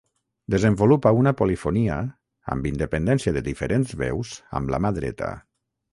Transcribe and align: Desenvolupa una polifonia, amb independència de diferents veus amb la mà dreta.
Desenvolupa 0.53 1.11
una 1.17 1.33
polifonia, 1.41 1.97
amb 2.55 2.67
independència 2.71 3.35
de 3.37 3.47
diferents 3.49 3.93
veus 4.03 4.33
amb 4.61 4.75
la 4.77 4.85
mà 4.87 4.97
dreta. 5.01 5.33